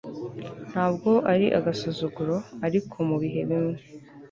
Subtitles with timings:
[0.71, 2.35] ntabwo ari agasuzuguro,
[2.67, 3.77] ariko mubihe bimwe